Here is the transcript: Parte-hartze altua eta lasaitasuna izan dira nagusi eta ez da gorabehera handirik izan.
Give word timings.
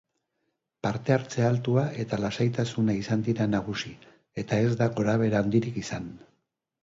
Parte-hartze 0.85 1.43
altua 1.49 1.83
eta 2.03 2.19
lasaitasuna 2.21 2.95
izan 3.01 3.25
dira 3.29 3.47
nagusi 3.51 3.93
eta 4.45 4.61
ez 4.69 4.73
da 4.79 4.87
gorabehera 4.97 5.45
handirik 5.45 5.77
izan. 5.85 6.09